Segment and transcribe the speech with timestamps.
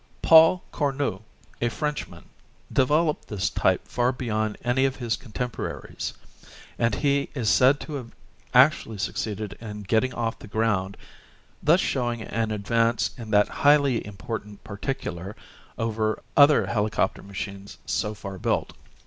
[0.23, 1.21] Paul Cornu,
[1.61, 2.25] a Frenchman,
[2.73, 6.31] developed this type far beyond any of his contempora ries, Fig.
[6.41, 8.11] 15, and he is said to have
[8.51, 10.97] actually succeeded in getting off the ground,
[11.61, 15.35] thus showing an advance in that highly important particular
[15.77, 18.73] over other helicopter machines so far built.